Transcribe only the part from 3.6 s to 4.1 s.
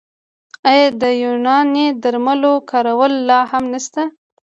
نشته؟